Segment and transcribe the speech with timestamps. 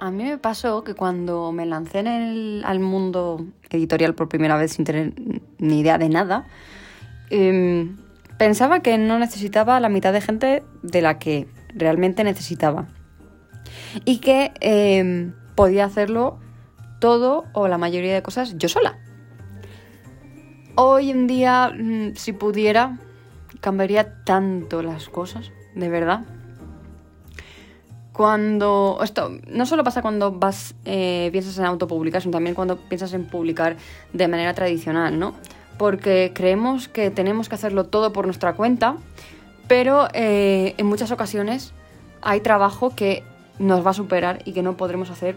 [0.00, 4.56] A mí me pasó que cuando me lancé en el, al mundo editorial por primera
[4.56, 5.12] vez sin tener
[5.58, 6.46] ni idea de nada,
[7.30, 7.96] em,
[8.38, 12.86] pensaba que no necesitaba la mitad de gente de la que realmente necesitaba.
[14.04, 16.38] Y que em, podía hacerlo
[17.00, 18.98] todo o la mayoría de cosas yo sola.
[20.76, 22.98] Hoy en día, mm, si pudiera,
[23.60, 26.24] cambiaría tanto las cosas, de verdad.
[28.18, 28.98] Cuando.
[29.00, 30.74] Esto no solo pasa cuando vas.
[30.84, 33.76] Eh, piensas en autopublicar, sino también cuando piensas en publicar
[34.12, 35.34] de manera tradicional, ¿no?
[35.78, 38.96] Porque creemos que tenemos que hacerlo todo por nuestra cuenta,
[39.68, 41.72] pero eh, en muchas ocasiones
[42.20, 43.22] hay trabajo que
[43.60, 45.36] nos va a superar y que no podremos hacer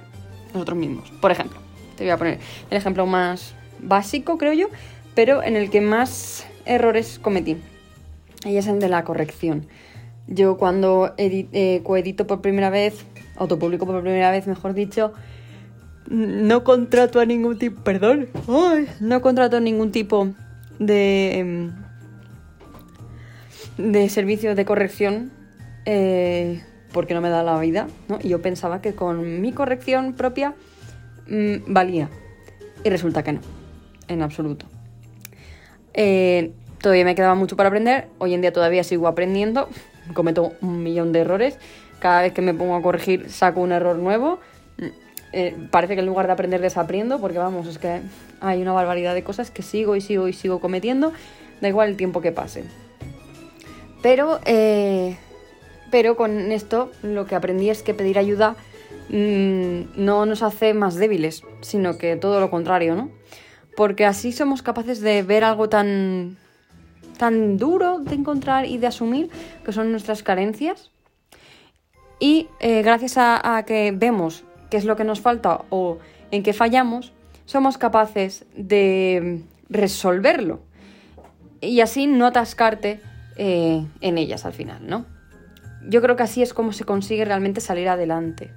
[0.52, 1.12] nosotros mismos.
[1.21, 1.59] Por ejemplo,
[1.98, 2.40] te voy a poner
[2.71, 4.70] el ejemplo más básico, creo yo,
[5.13, 7.57] pero en el que más errores cometí.
[8.43, 9.68] Y es el de la corrección.
[10.28, 15.13] Yo cuando eh, coedito por primera vez, autopublico por primera vez, mejor dicho,
[16.10, 18.28] no contrato a ningún tipo, perdón,
[19.00, 20.30] no contrato a ningún tipo
[20.80, 21.72] de, em,
[23.78, 25.32] de servicio de corrección
[25.86, 28.20] eh, porque no me da la vida, ¿no?
[28.22, 30.56] Y yo pensaba que con mi corrección propia
[31.28, 32.10] mm, valía.
[32.84, 33.41] Y resulta que no,
[34.08, 34.66] en absoluto.
[35.94, 39.70] Eh, todavía me quedaba mucho para aprender, hoy en día todavía sigo aprendiendo,
[40.13, 41.57] cometo un millón de errores.
[41.99, 44.40] Cada vez que me pongo a corregir saco un error nuevo.
[44.77, 44.85] Mm,
[45.34, 48.02] eh, parece que en lugar de aprender desaprendo, porque vamos, es que
[48.41, 51.13] hay una barbaridad de cosas que sigo y sigo y sigo cometiendo,
[51.62, 52.63] da igual el tiempo que pase.
[54.02, 55.18] Pero, eh,
[55.91, 58.55] pero con esto lo que aprendí es que pedir ayuda
[59.10, 63.10] mm, no nos hace más débiles, sino que todo lo contrario, ¿no?
[63.77, 66.38] Porque así somos capaces de ver algo tan
[67.22, 69.30] tan duro de encontrar y de asumir,
[69.64, 70.90] que son nuestras carencias.
[72.19, 76.00] Y eh, gracias a, que vemos qué es lo que nos falta o
[76.31, 77.13] en qué fallamos,
[77.46, 80.62] somos capaces de resolverlo.
[81.62, 83.00] Y así no atascarte
[83.38, 85.06] eh, en ellas al final, ¿no?
[85.88, 88.50] Yo creo que así es como se consigue realmente salir adelante.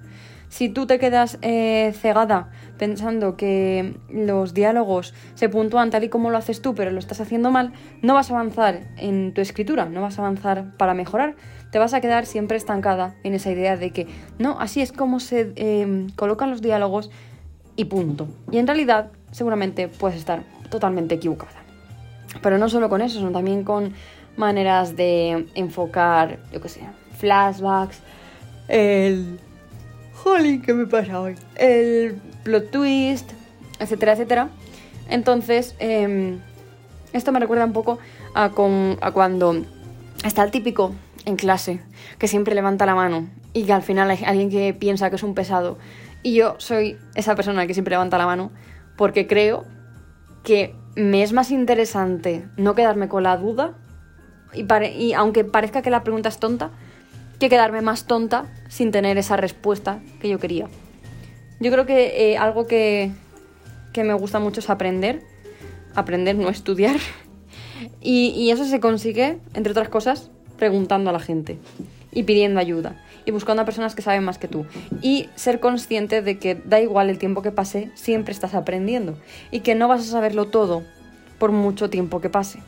[0.49, 6.29] Si tú te quedas eh, cegada pensando que los diálogos se puntúan tal y como
[6.29, 9.85] lo haces tú, pero lo estás haciendo mal, no vas a avanzar en tu escritura,
[9.85, 11.35] no vas a avanzar para mejorar,
[11.71, 14.07] te vas a quedar siempre estancada en esa idea de que
[14.39, 17.11] no, así es como se em, colocan los diálogos
[17.75, 18.27] y punto.
[18.51, 21.63] Y en realidad seguramente puedes estar totalmente equivocada.
[22.41, 23.93] Pero no solo con eso, sino también con
[24.37, 26.81] maneras de enfocar, yo qué sé,
[27.17, 27.99] flashbacks,
[28.67, 29.39] el
[30.25, 31.35] jolín, ¿qué me pasa hoy?
[31.55, 33.31] El plot twist,
[33.79, 34.49] etcétera, etcétera.
[35.07, 36.39] Entonces, em,
[37.13, 37.99] esto me recuerda un poco
[38.33, 39.63] a, a cuando
[40.25, 41.79] está el típico en clase
[42.17, 45.23] que siempre levanta la mano y que al final hay alguien que piensa que es
[45.23, 45.77] un pesado.
[46.23, 48.51] Y yo soy esa persona que siempre levanta la mano
[48.97, 49.63] porque creo
[50.43, 53.75] que me es más interesante no quedarme con la duda
[54.53, 54.65] y,
[54.97, 56.71] y aunque parezca que la pregunta es tonta,
[57.39, 60.67] que quedarme más tonta sin tener esa respuesta que yo quería.
[61.59, 63.11] Yo creo que eh, algo que,
[63.93, 65.21] que, me gusta mucho es aprender,
[65.95, 66.97] aprender, no estudiar.
[67.99, 71.57] Y, y eso se consigue, entre otras cosas, preguntando a la gente
[72.13, 72.95] y pidiendo ayuda
[73.25, 74.65] y buscando a personas que saben más que tú.
[75.01, 79.17] Y ser consciente de que da igual el tiempo que pase, siempre estás aprendiendo
[79.51, 80.83] y que no vas a saberlo todo
[81.39, 82.59] por mucho tiempo que pase.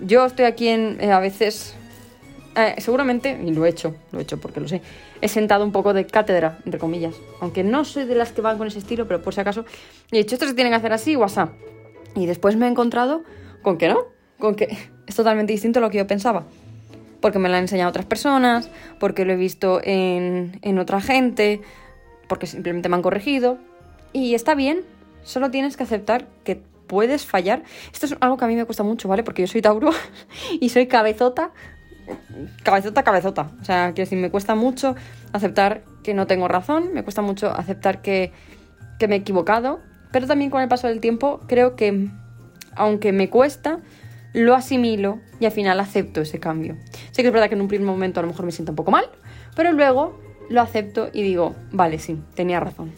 [0.00, 1.74] Yo estoy aquí en, eh, a veces
[2.54, 4.82] eh, seguramente, y lo he hecho, lo he hecho porque lo sé,
[5.20, 7.14] he sentado un poco de cátedra, entre comillas.
[7.40, 9.64] Aunque no soy de las que van con ese estilo, pero por si acaso,
[10.10, 11.52] he dicho, esto se tiene que hacer así, WhatsApp.
[12.14, 13.22] Y después me he encontrado
[13.62, 14.04] con que no,
[14.38, 14.76] con que
[15.06, 16.44] es totalmente distinto a lo que yo pensaba.
[17.20, 21.60] Porque me lo han enseñado otras personas, porque lo he visto en, en otra gente,
[22.28, 23.58] porque simplemente me han corregido.
[24.12, 24.82] Y está bien,
[25.22, 26.60] solo tienes que aceptar que
[26.92, 27.62] puedes fallar.
[27.90, 29.22] Esto es algo que a mí me cuesta mucho, ¿vale?
[29.22, 29.92] Porque yo soy Tauro
[30.60, 31.52] y soy cabezota,
[32.62, 33.50] cabezota, cabezota.
[33.60, 34.94] O sea, quiero decir, me cuesta mucho
[35.32, 38.32] aceptar que no tengo razón, me cuesta mucho aceptar que,
[38.98, 42.08] que me he equivocado, pero también con el paso del tiempo creo que,
[42.74, 43.80] aunque me cuesta,
[44.32, 46.76] lo asimilo y al final acepto ese cambio.
[47.10, 48.76] Sé que es verdad que en un primer momento a lo mejor me siento un
[48.76, 49.04] poco mal,
[49.54, 52.92] pero luego lo acepto y digo, vale, sí, tenía razón.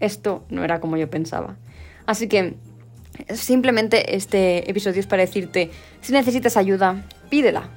[0.00, 1.56] Esto no era como yo pensaba.
[2.06, 2.54] Así que
[3.34, 5.70] simplemente este episodio es para decirte,
[6.00, 7.70] si necesitas ayuda, pídela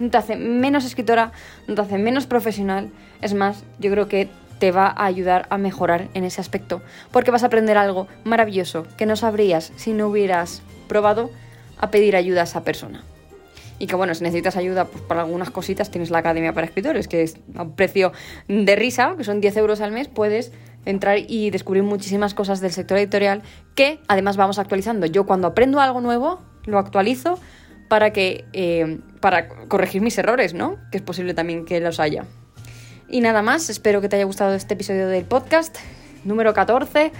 [0.00, 1.30] no te hace menos escritora,
[1.68, 2.90] no te hace menos profesional.
[3.20, 6.82] Es más, yo creo que te va a ayudar a mejorar en ese aspecto,
[7.12, 11.30] porque vas a aprender algo maravilloso que no sabrías si no hubieras probado
[11.78, 13.04] a pedir ayuda a esa persona.
[13.78, 17.08] y que bueno, si necesitas ayuda pues, para algunas cositas, tienes la Academia para Escritores,
[17.08, 18.12] que es a un precio
[18.46, 20.52] de risa, que son 10 euros al mes, puedes
[20.84, 23.40] entrar y descubrir muchísimas cosas del sector editorial
[23.74, 25.06] que además vamos actualizando.
[25.06, 27.38] Yo cuando aprendo algo nuevo, lo actualizo
[27.90, 30.78] para que eh, para corregir mis errores, ¿no?
[30.92, 32.24] Que es posible también que los haya.
[33.08, 35.76] Y nada más, espero que te haya gustado este episodio del podcast
[36.24, 37.10] número 14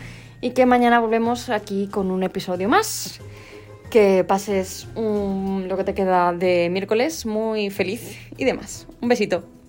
[0.41, 3.21] y que mañana volvemos aquí con un episodio más.
[3.91, 8.87] Que pases lo que te queda de miércoles muy feliz y demás.
[9.01, 9.60] Un besito.